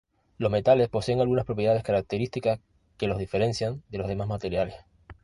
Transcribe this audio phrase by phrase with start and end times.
[0.39, 2.59] Los metales poseen algunas propiedades características
[2.97, 4.73] que los diferencian de los demás materiales.